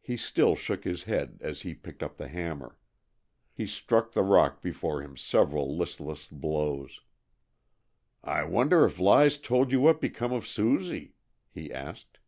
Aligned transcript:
He 0.00 0.16
still 0.16 0.56
shook 0.56 0.84
his 0.84 1.04
head 1.04 1.36
as 1.42 1.60
he 1.60 1.74
picked 1.74 2.02
up 2.02 2.16
the 2.16 2.28
hammer. 2.28 2.78
He 3.52 3.66
struck 3.66 4.12
the 4.12 4.22
rock 4.22 4.62
before 4.62 5.02
him 5.02 5.14
several 5.14 5.76
listless 5.76 6.26
blows. 6.26 7.02
"I 8.24 8.44
wonder 8.44 8.86
if 8.86 8.98
Lize 8.98 9.36
told 9.36 9.70
you 9.70 9.80
what 9.82 10.00
become 10.00 10.32
of 10.32 10.46
Susie?" 10.46 11.16
he 11.50 11.70
asked. 11.70 12.18